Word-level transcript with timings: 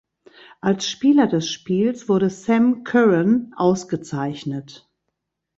Als 0.61 0.89
Spieler 0.89 1.27
des 1.27 1.47
Spiels 1.47 2.09
wurde 2.09 2.31
Sam 2.31 2.83
Curran 2.83 3.53
ausgezeichnet. 3.55 4.89